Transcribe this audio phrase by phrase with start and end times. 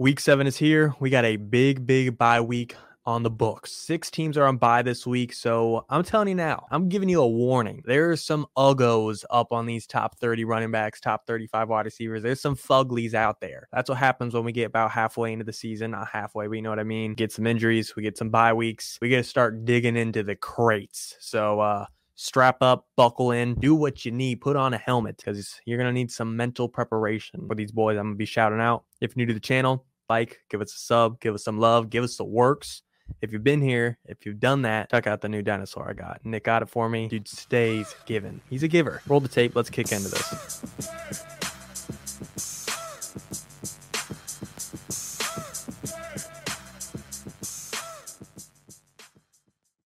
[0.00, 0.94] Week seven is here.
[0.98, 3.70] We got a big, big bye week on the books.
[3.70, 5.34] Six teams are on bye this week.
[5.34, 7.82] So I'm telling you now, I'm giving you a warning.
[7.84, 12.22] There's some uggos up on these top 30 running backs, top 35 wide receivers.
[12.22, 13.68] There's some fuglies out there.
[13.74, 15.90] That's what happens when we get about halfway into the season.
[15.90, 17.12] Not halfway, but you know what I mean.
[17.12, 18.96] Get some injuries, we get some bye weeks.
[19.02, 21.14] We got to start digging into the crates.
[21.20, 25.58] So, uh, strap up, buckle in, do what you need, put on a helmet because
[25.64, 27.96] you're going to need some mental preparation for these boys.
[27.96, 28.84] I'm going to be shouting out.
[29.00, 31.88] If you're new to the channel, like, give us a sub, give us some love,
[31.88, 32.82] give us the works.
[33.22, 36.20] If you've been here, if you've done that, check out the new dinosaur I got.
[36.24, 37.06] Nick got it for me.
[37.06, 38.40] Dude stays giving.
[38.50, 39.02] He's a giver.
[39.06, 39.54] Roll the tape.
[39.54, 40.64] Let's kick into this.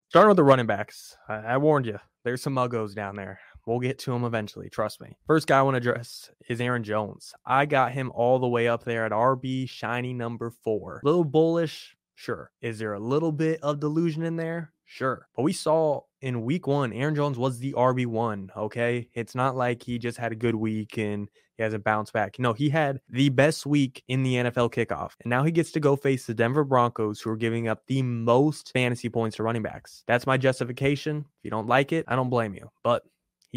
[0.10, 2.00] Starting with the running backs, I, I warned you.
[2.24, 3.40] There's some muggos down there.
[3.68, 4.70] We'll get to him eventually.
[4.70, 5.18] Trust me.
[5.28, 7.34] First guy I want to address is Aaron Jones.
[7.46, 11.02] I got him all the way up there at RB shiny number four.
[11.04, 12.52] Little bullish, Sure.
[12.62, 14.74] Is there a little bit of delusion in there?
[14.86, 15.28] Sure.
[15.36, 18.50] But we saw in week one, Aaron Jones was the RB1.
[18.58, 19.08] Okay.
[19.14, 22.40] It's not like he just had a good week and he hasn't bounced back.
[22.40, 25.12] No, he had the best week in the NFL kickoff.
[25.22, 28.02] And now he gets to go face the Denver Broncos, who are giving up the
[28.02, 30.04] most fantasy points to running backs.
[30.08, 31.20] That's my justification.
[31.20, 32.72] If you don't like it, I don't blame you.
[32.84, 33.04] But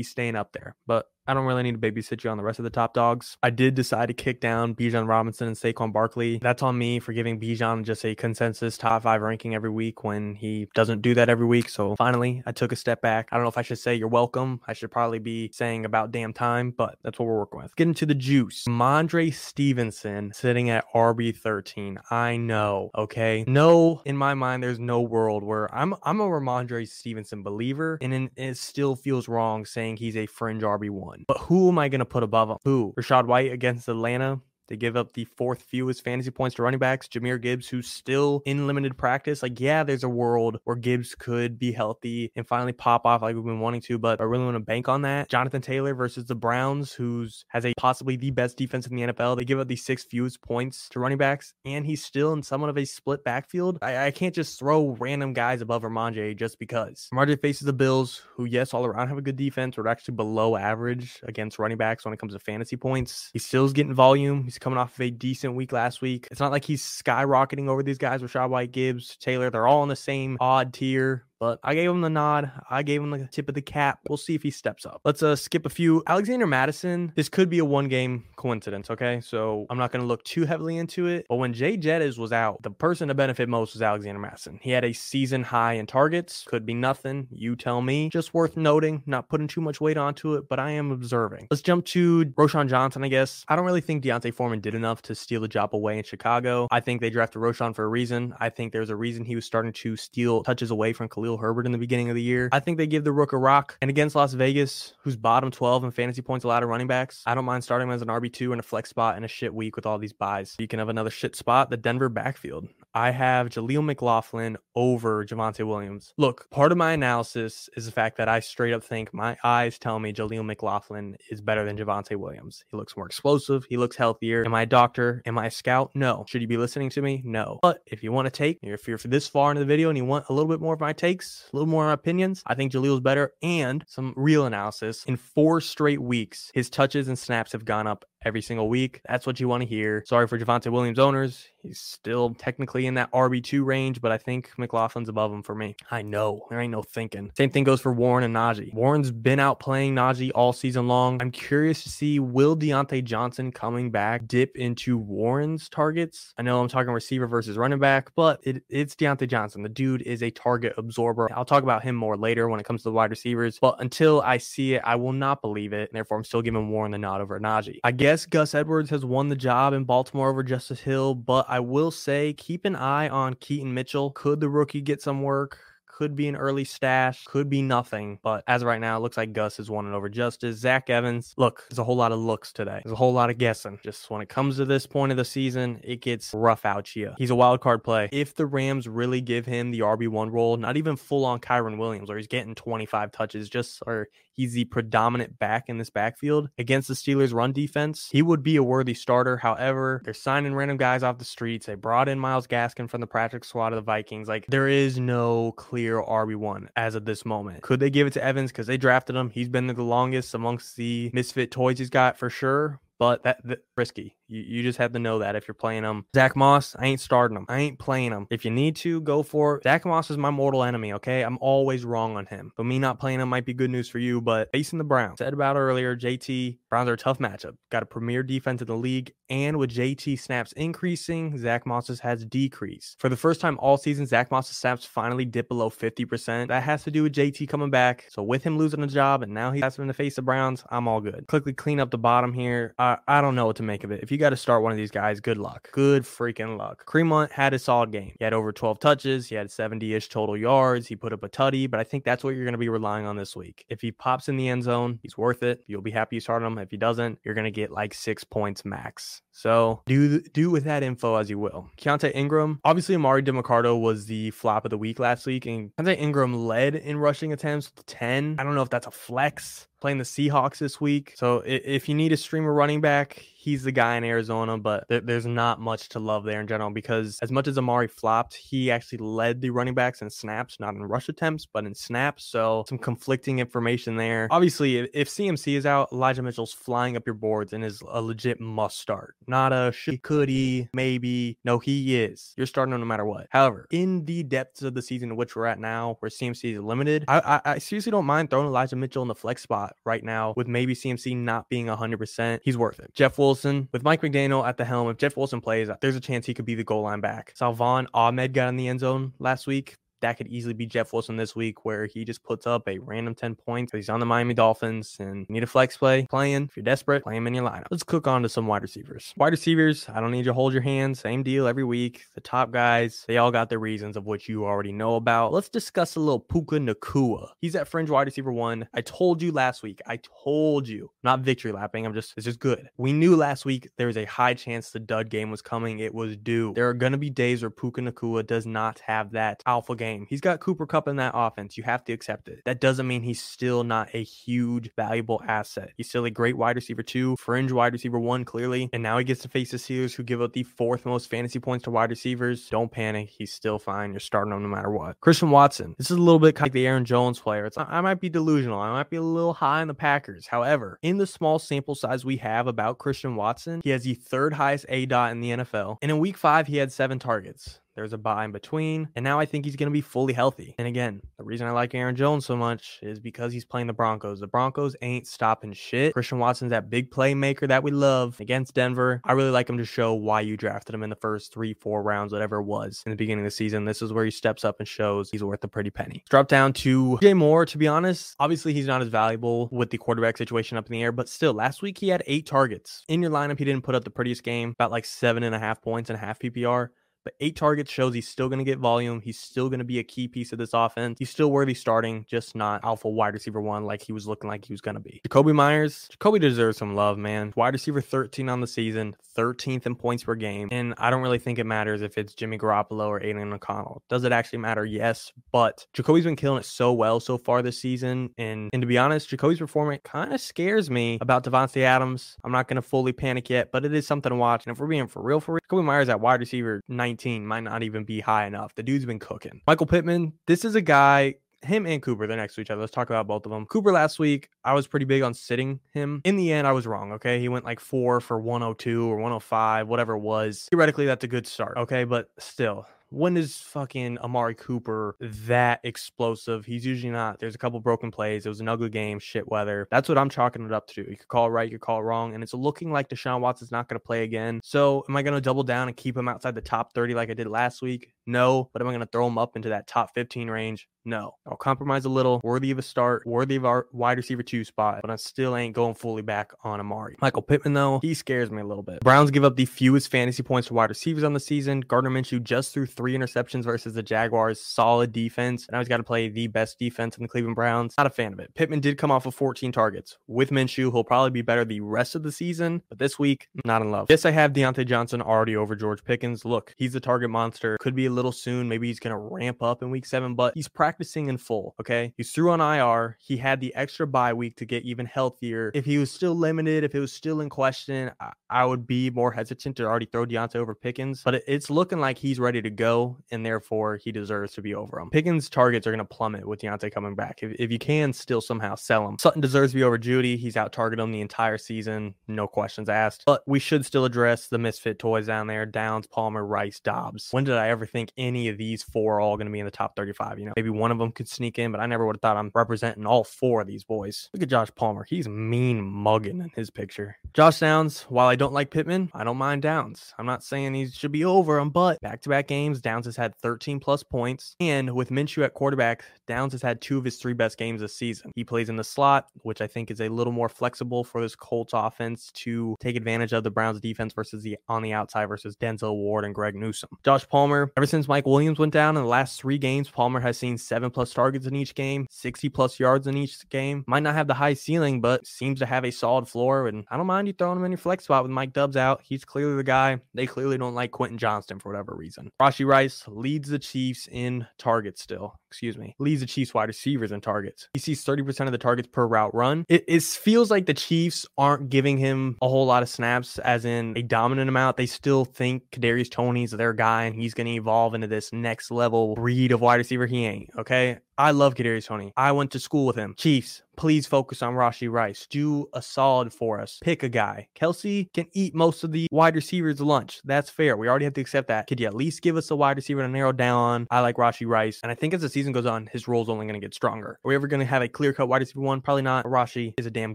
[0.01, 0.77] he's staying up there.
[0.87, 3.37] But I don't really need to babysit you on the rest of the top dogs.
[3.41, 6.41] I did decide to kick down Bijan Robinson and Saquon Barkley.
[6.43, 10.35] That's on me for giving Bijan just a consensus top five ranking every week when
[10.35, 11.69] he doesn't do that every week.
[11.69, 13.29] So finally, I took a step back.
[13.31, 14.61] I don't know if I should say you're welcome.
[14.67, 17.77] I should probably be saying about damn time, but that's what we're working with.
[17.77, 18.65] Get into the juice.
[18.65, 21.99] Mondre Stevenson sitting at RB13.
[22.11, 23.45] I know, okay?
[23.47, 28.31] No, in my mind, there's no world where I'm I'm a Rhamondre Stevenson believer, and
[28.35, 31.20] it still feels wrong saying he's a fringe RB1.
[31.27, 32.57] But who am I going to put above him?
[32.65, 32.95] Who?
[32.97, 34.41] Rachaad White against Atlanta.
[34.71, 37.09] They give up the fourth fewest fantasy points to running backs.
[37.09, 39.43] Jahmyr Gibbs, who's still in limited practice.
[39.43, 43.35] Like, yeah, there's a world where Gibbs could be healthy and finally pop off like
[43.35, 45.29] we've been wanting to, but I really want to bank on that.
[45.29, 49.37] Jonathan Taylor versus the Browns, who's has a possibly the best defense in the NFL.
[49.37, 52.71] They give up the six fewest points to running backs, and he's still in somewhat
[52.71, 53.79] of a split backfield.
[53.83, 57.09] I, I can't just throw random guys above Rhamondre just because.
[57.13, 60.57] Rhamondre faces the Bills, who, yes, all around have a good defense, but actually below
[60.57, 63.31] average against running backs when it comes to fantasy points.
[63.33, 64.45] He still's getting volume.
[64.45, 66.29] He's coming off of a decent week last week.
[66.31, 69.51] It's not like he's skyrocketing over these guys, Rachaad White, Gibbs, Taylor.
[69.51, 71.25] They're all in the same odd tier.
[71.41, 72.53] But I gave him the nod.
[72.69, 74.01] I gave him the tip of the cap.
[74.09, 75.01] We'll see if he steps up.
[75.05, 76.03] Let's uh, skip a few.
[76.07, 79.21] Alexander Mattison, this could be a one game coincidence, okay?
[79.23, 81.25] So I'm not going to look too heavily into it.
[81.31, 84.59] But when Jay Jettis was out, the person to benefit most was Alexander Mattison.
[84.63, 86.45] He had a season high in targets.
[86.47, 87.27] Could be nothing.
[87.31, 88.11] You tell me.
[88.11, 91.49] Just worth noting, not putting too much weight onto it, but I am observing.
[91.51, 93.47] Let's jump to Roschon Johnson, I guess.
[93.49, 96.69] I don't really think D'Onta Foreman did enough to steal the job away in Chicago.
[96.71, 98.35] I think they drafted Roschon for a reason.
[98.39, 101.67] I think there's a reason he was starting to steal touches away from Khalil Herbert
[101.67, 102.49] in the beginning of the year.
[102.53, 103.77] I think they give the Rook a rock.
[103.81, 107.35] And against Las Vegas, who's bottom 12 in fantasy points allowed to running backs, I
[107.35, 109.77] don't mind starting him as an RB2 in a flex spot in a shit week
[109.77, 110.57] with all these byes.
[110.59, 112.69] You can have another shit spot, the Denver backfield.
[112.95, 116.13] I have Jaleel McLaughlin over Javonte Williams.
[116.17, 119.79] Look, part of my analysis is the fact that I straight up think my eyes
[119.79, 122.65] tell me Jaleel McLaughlin is better than Javonte Williams.
[122.69, 123.65] He looks more explosive.
[123.69, 124.45] He looks healthier.
[124.45, 125.23] Am I a doctor?
[125.25, 125.93] Am I a scout?
[125.95, 126.25] No.
[126.29, 127.23] Should you be listening to me?
[127.25, 127.61] No.
[127.63, 130.05] But if you want to take, if you're this far into the video and you
[130.05, 133.01] want a little bit more of my takes, a little more opinions, I think Jaleel's
[133.01, 135.05] better and some real analysis.
[135.05, 139.01] In four straight weeks, his touches and snaps have gone up every single week.
[139.09, 140.05] That's what you want to hear.
[140.07, 141.49] Sorry for Javonte Williams owners.
[141.63, 145.77] He's still technically in that RB2 range, but I think McLaughlin's above him for me.
[145.91, 146.47] I know.
[146.49, 147.31] There ain't no thinking.
[147.37, 148.73] Same thing goes for Warren and Najee.
[148.73, 151.21] Warren's been out playing Najee all season long.
[151.21, 156.33] I'm curious to see will Diontae Johnson coming back dip into Warren's targets?
[156.39, 159.63] I know I'm talking receiver versus running back, but it, it's Diontae Johnson.
[159.63, 161.29] The dude is a target absorber.
[161.35, 164.23] I'll talk about him more later when it comes to the wide receivers, but until
[164.23, 165.91] I see it, I will not believe it.
[165.91, 167.81] And therefore, I'm still giving Warren the nod over Najee.
[167.85, 171.61] I guess Gus Edwards has won the job in Baltimore over Justice Hill, but I
[171.61, 174.11] will say keep an eye on Keaton Mitchell.
[174.11, 175.59] Could the rookie get some work?
[176.01, 178.21] Could be an early stash, could be nothing.
[178.23, 180.57] But as right now, it looks like Gus is winning over Justice.
[180.57, 182.81] Zach Evans, look, there's a whole lot of looks today.
[182.83, 183.79] There's a whole lot of guessing.
[183.85, 187.15] Just when it comes to this point of the season, it gets rough out here.
[187.19, 188.09] He's a wild card play.
[188.13, 192.09] If the Rams really give him the RB1 role, not even full on Kyren Williams,
[192.09, 196.89] or he's getting 25 touches, just or he's the predominant back in this backfield against
[196.89, 199.37] the Steelers' run defense, he would be a worthy starter.
[199.37, 201.67] However, they're signing random guys off the streets.
[201.67, 204.29] They brought in Myles Gaskin from the practice squad of the Vikings.
[204.29, 207.63] Like there is no clear RB1 as of this moment.
[207.63, 209.31] Could they give it to Evans because they drafted him?
[209.31, 213.65] He's been the longest amongst the misfit toys he's got for sure but that, that
[213.77, 214.15] risky.
[214.31, 216.07] You, you just have to know that if you're playing him.
[216.15, 217.47] Zack Moss, I ain't starting him.
[217.49, 218.27] I ain't playing him.
[218.31, 219.65] If you need to, go for it.
[219.65, 221.23] Zack Moss is my mortal enemy, okay?
[221.23, 222.53] I'm always wrong on him.
[222.57, 224.21] But me not playing him might be good news for you.
[224.21, 227.57] But facing the Browns, said about earlier, JT, Browns are a tough matchup.
[227.71, 229.13] Got a premier defense in the league.
[229.29, 233.01] And with JT snaps increasing, Zack Moss's has decreased.
[233.01, 236.49] For the first time all season, Zack Moss's snaps finally dipped below 50%.
[236.49, 238.07] That has to do with JT coming back.
[238.11, 240.89] So with him losing a job and now he's having to face the Browns, I'm
[240.89, 241.27] all good.
[241.29, 242.75] Quickly clean up the bottom here.
[242.79, 244.03] I, I don't know what to make of it.
[244.03, 245.71] If you got to start one of these guys, good luck.
[245.73, 246.85] Good freaking luck.
[246.87, 248.13] Kareem Hunt had a solid game.
[248.19, 249.29] He had over 12 touches.
[249.29, 250.87] He had 70-ish total yards.
[250.87, 253.07] He put up a tutty, but I think that's what you're going to be relying
[253.07, 253.65] on this week.
[253.69, 255.65] If he pops in the end zone, he's worth it.
[255.67, 256.59] You'll be happy you started him.
[256.59, 259.23] If he doesn't, you're going to get like six points max.
[259.33, 261.71] So do do with that info as you will.
[261.79, 265.99] Keaontay Ingram, obviously Emari Demercado was the flop of the week last week, and Keaontay
[265.99, 268.37] Ingram led in rushing attempts with 10.
[268.39, 271.15] I don't know if that's a flex playing the Seahawks this week.
[271.17, 275.27] So if you need a streamer running back, he's the guy in Arizona, but there's
[275.27, 278.99] not much to love there in general because as much as Amari flopped, he actually
[278.99, 282.25] led the running backs in snaps, not in rush attempts, but in snaps.
[282.25, 284.29] So some conflicting information there.
[284.31, 288.41] Obviously, if CMC is out, Elijah Mitchell's flying up your boards and is a legit
[288.41, 289.17] must start.
[289.27, 291.39] Not a should, could he, maybe.
[291.45, 292.35] No, he is.
[292.37, 293.29] You're starting him no matter what.
[293.31, 296.61] However, in the depths of the season in which we're at now, where CMC is
[296.61, 300.03] limited, I, I, I seriously don't mind throwing Elijah Mitchell in the flex spot right
[300.03, 302.41] now with maybe CMC not being 100%.
[302.43, 302.93] He's worth it.
[302.95, 306.27] Jeff Wilson, with Mike McDaniel at the helm, if Jeff Wilson plays, there's a chance
[306.27, 307.33] he could be the goal line back.
[307.35, 311.17] Salvon Ahmed got in the end zone last week that could easily be Jeff Wilson
[311.17, 313.73] this week, where he just puts up a random 10 points.
[313.73, 316.45] He's on the Miami Dolphins and need a flex play playing.
[316.45, 317.67] If you're desperate, play him in your lineup.
[317.71, 319.15] Let's cook on to some wide receivers.
[319.17, 321.01] Wide receivers, I don't need you to hold your hands.
[321.01, 322.07] Same deal every week.
[322.15, 325.33] The top guys, they all got their reasons of which you already know about.
[325.33, 327.29] Let's discuss a little Puka Nacua.
[327.41, 328.69] He's at fringe wide receiver one.
[328.75, 329.81] I told you last week.
[329.87, 330.91] I told you.
[331.03, 331.87] Not victory lapping.
[331.87, 332.69] I'm just, it's just good.
[332.77, 335.81] We knew last week there was a high chance the dud game was coming.
[335.81, 336.53] It was due.
[336.55, 339.90] There are going to be days where Puka Nacua does not have that alpha game
[339.91, 340.07] game.
[340.09, 341.57] He's got Cooper Kupp in that offense.
[341.57, 342.43] You have to accept it.
[342.45, 345.73] That doesn't mean he's still not a huge, valuable asset.
[345.77, 348.71] He's still a great wide receiver, two, fringe wide receiver, one, clearly.
[348.73, 351.39] And now he gets to face the Steelers, who give up the fourth most fantasy
[351.39, 352.49] points to wide receivers.
[352.49, 353.11] Don't panic.
[353.11, 353.93] He's still fine.
[353.93, 355.01] You're starting him no matter what.
[355.01, 355.75] Christian Watson.
[355.79, 357.47] This is a little bit like the Aaron Jones player.
[357.47, 358.61] It's I might be delusional.
[358.61, 360.27] I might be a little high on the Packers.
[360.27, 364.35] However, in the small sample size we have about Christian Watson, he has the third
[364.35, 365.79] highest aDOT in the NFL.
[365.83, 367.61] And in week five, he had seven targets.
[367.81, 368.91] There's a bye in between.
[368.95, 370.55] And now I think he's going to be fully healthy.
[370.59, 373.73] And again, the reason I like Aaron Jones so much is because he's playing the
[373.73, 374.21] Broncos.
[374.21, 375.95] The Broncos ain't stopping shit.
[375.95, 379.01] Christian Watson's that big playmaker that we love against Denver.
[379.05, 381.83] I really like him to show why you drafted him in the first three, four
[381.83, 383.65] rounds, whatever it was in the beginning of the season.
[383.65, 386.05] This is where he steps up and shows he's worth a pretty penny.
[386.11, 388.15] Drop down to Jay Moore, to be honest.
[388.19, 391.33] Obviously, he's not as valuable with the quarterback situation up in the air, but still,
[391.33, 392.85] last week he had eight targets.
[392.89, 395.39] In your lineup, he didn't put up the prettiest game, about like seven and a
[395.39, 396.69] half points and a half PPR.
[397.05, 399.01] But eight targets shows he's still going to get volume.
[399.01, 400.99] He's still going to be a key piece of this offense.
[400.99, 404.45] He's still worthy starting, just not alpha wide receiver one like he was looking like
[404.45, 405.01] he was going to be.
[405.09, 407.33] Jakobi Meyers, Jakobi deserves some love, man.
[407.37, 410.49] Wide receiver 13 on the season, 13th in points per game.
[410.53, 413.83] And I don't really think it matters if it's Jimmy Garoppolo or Aidan O'Connell.
[413.89, 414.65] Does it actually matter?
[414.65, 415.13] Yes.
[415.33, 418.11] But Jakobi's been killing it so well so far this season.
[418.19, 422.17] And, and to be honest, Jakobi's performance kind of scares me about Davante Adams.
[422.25, 424.47] I'm not going to fully panic yet, but it is something to watch.
[424.47, 427.25] And if we're being for real, for real, Jakobi Meyers at wide receiver 19 19
[427.25, 428.55] might not even be high enough.
[428.55, 429.41] The dude's been cooking.
[429.47, 432.61] Michael Pittman, this is a guy him and Cooper, they're next to each other.
[432.61, 433.47] Let's talk about both of them.
[433.47, 436.03] Cooper last week, I was pretty big on sitting him.
[436.05, 436.93] In the end, I was wrong.
[436.93, 437.19] Okay.
[437.19, 440.49] He went like four for 102 or 105, whatever it was.
[440.51, 441.57] Theoretically, that's a good start.
[441.57, 441.85] Okay.
[441.85, 446.45] But still, when is fucking Amari Cooper that explosive?
[446.45, 447.19] He's usually not.
[447.19, 448.27] There's a couple broken plays.
[448.27, 449.69] It was an ugly game, shit weather.
[449.71, 450.83] That's what I'm chalking it up to.
[450.89, 452.15] You could call it right, you could call it wrong.
[452.15, 454.41] And it's looking like Deshaun Watson's not going to play again.
[454.43, 457.11] So am I going to double down and keep him outside the top 30 like
[457.11, 457.93] I did last week?
[458.11, 458.51] No.
[458.53, 460.69] But am I going to throw him up into that top 15 range?
[460.85, 461.17] No.
[461.27, 464.81] I'll compromise a little, worthy of a start, worthy of our wide receiver two spot,
[464.83, 466.97] but I still ain't going fully back on Amari.
[467.03, 468.81] Michael Pittman, though, he scares me a little bit.
[468.81, 471.61] Browns give up the fewest fantasy points to wide receivers on the season.
[471.61, 474.41] Gardner Minshew just threw three interceptions versus the Jaguars.
[474.41, 475.47] Solid defense.
[475.53, 477.75] Now he's got to play the best defense in the Cleveland Browns.
[477.77, 478.35] Not a fan of it.
[478.35, 479.99] Pittman did come off of 14 targets.
[480.07, 483.61] With Minshew, he'll probably be better the rest of the season, but this week, not
[483.61, 483.89] in love.
[483.91, 486.25] Yes, I have Diontae Johnson already over George Pickens.
[486.25, 487.59] Look, he's a target monster.
[487.61, 488.49] Could be a little little soon.
[488.49, 491.55] Maybe he's going to ramp up in week seven, but he's practicing in full.
[491.61, 491.93] Okay.
[491.97, 492.97] He's through on IR.
[493.01, 495.51] He had the extra bye week to get even healthier.
[495.55, 498.91] If he was still limited, if it was still in question, I, I would be
[498.91, 502.41] more hesitant to already throw Diontae over Pickens, but it, it's looking like he's ready
[502.43, 504.91] to go, and therefore he deserves to be over him.
[504.91, 507.21] Pickens' targets are going to plummet with Diontae coming back.
[507.23, 510.17] If, if you can still somehow sell him, Sutton deserves to be over Jeudy.
[510.17, 513.05] He's out targeted him the entire season, no questions asked.
[513.07, 517.09] But we should still address the misfit toys down there Downs, Palmer, Rice, Doubs.
[517.11, 519.45] When did I ever think any of these four are all going to be in
[519.45, 520.19] the top 35?
[520.19, 522.17] You know, maybe one of them could sneak in, but I never would have thought
[522.17, 524.09] I'm representing all four of these boys.
[524.13, 524.85] Look at Josh Palmer.
[524.89, 526.97] He's mean mugging in his picture.
[527.15, 529.95] Josh Downs, while I don't like Pittman, I don't mind Downs.
[529.99, 532.97] I'm not saying he should be over him, but back to back games, Downs has
[532.97, 534.37] had 13 plus points.
[534.41, 537.77] And with Minshew at quarterback, Downs has had two of his three best games this
[537.77, 538.13] season.
[538.15, 541.17] He plays in the slot, which I think is a little more flexible for this
[541.17, 545.37] Colts offense to take advantage of the Browns defense versus the on the outside versus
[545.37, 546.71] Denzel Ward and Greg Newsome.
[546.85, 550.19] Josh Palmer, ever since Mike Williams went down in the last three games, Palmer has
[550.19, 553.65] seen seven plus targets in each game, 60 plus yards in each game.
[553.67, 556.49] Might not have the high ceiling, but seems to have a solid floor.
[556.49, 558.81] And I don't mind you throwing him in your flex spot with Mike Dubs out.
[558.83, 559.79] He's clearly the guy.
[559.95, 562.11] They clearly don't like Quentin Johnston for whatever reason.
[562.21, 565.15] Rashee Rice leads the Chiefs in targets still.
[565.31, 565.77] Excuse me.
[565.79, 567.49] Leads the Chiefs wide receivers in targets.
[567.55, 569.45] He sees 30% of the targets per route run.
[569.49, 573.45] It, it feels like the Chiefs aren't giving him a whole lot of snaps, as
[573.45, 574.57] in a dominant amount.
[574.57, 578.51] They still think Kadarius Toney's their guy and he's going to evolve into this next
[578.51, 579.87] level breed of wide receiver.
[579.87, 580.31] He ain't.
[580.39, 580.79] Okay.
[581.01, 581.95] I love Kadarius Toney.
[581.97, 582.95] I went to school with him.
[582.95, 585.07] Chiefs, please focus on Rashee Rice.
[585.09, 586.59] Do a solid for us.
[586.63, 587.29] Pick a guy.
[587.35, 590.01] Kelce can eat most of the wide receivers' lunch.
[590.05, 590.59] That's fair.
[590.59, 591.47] We already have to accept that.
[591.47, 593.67] Could you at least give us a wide receiver to narrow down?
[593.71, 594.61] I like Rashee Rice.
[594.63, 596.99] And I think as the season goes on, his role's only going to get stronger.
[597.03, 598.61] Are we ever going to have a clear cut wide receiver one?
[598.61, 599.07] Probably not.
[599.07, 599.95] Rashee is a damn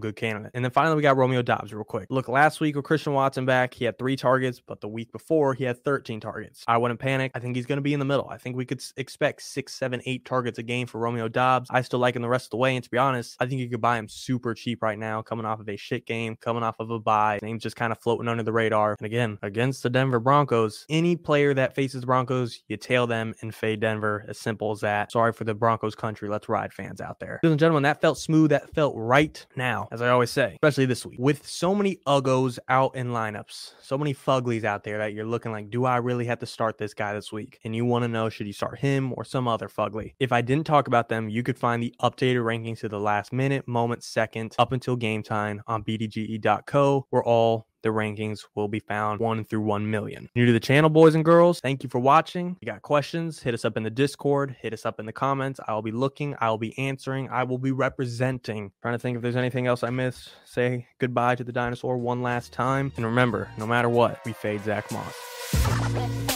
[0.00, 0.50] good candidate.
[0.54, 2.08] And then finally, we got Romeo Doubs real quick.
[2.10, 5.54] Look, last week with Christian Watson back, he had three targets, but the week before,
[5.54, 6.64] he had 13 targets.
[6.66, 7.30] I wouldn't panic.
[7.36, 8.28] I think he's going to be in the middle.
[8.28, 11.68] I think we could expect six, seven, eight targets a game for Romeo Doubs.
[11.70, 12.74] I still like him the rest of the way.
[12.74, 15.44] And to be honest, I think you could bye him super cheap right now, coming
[15.44, 17.38] off of a shit game, coming off of a buy.
[17.42, 18.96] Name's just kind of floating under the radar.
[18.98, 23.34] And again, against the Denver Broncos, any player that faces the Broncos, you tail them
[23.42, 24.24] and fade Denver.
[24.26, 25.12] As simple as that.
[25.12, 26.30] Sorry for the Broncos country.
[26.30, 27.40] Let's ride fans out there.
[27.42, 28.50] Ladies and gentlemen, that felt smooth.
[28.50, 31.18] That felt right now, as I always say, especially this week.
[31.20, 35.52] With so many uggos out in lineups, so many fuglies out there that you're looking
[35.52, 37.58] like, do I really have to start this guy this week?
[37.64, 40.14] And you want to know, should you start him or some other fugly?
[40.18, 43.32] If I didn't talk about them, you could find the updated rankings to the last
[43.32, 48.80] minute, moment, second, up until game time on bdge.co, where all the rankings will be
[48.80, 50.28] found 1 through 1 million.
[50.34, 52.50] New to the channel, boys and girls, thank you for watching.
[52.50, 55.12] If you got questions, hit us up in the Discord, hit us up in the
[55.12, 55.60] comments.
[55.68, 58.72] I will be looking, I will be answering, I will be representing.
[58.82, 60.30] Trying to think if there's anything else I missed.
[60.44, 62.92] Say goodbye to the dinosaur one last time.
[62.96, 66.35] And remember, no matter what, we fade Zack Moss.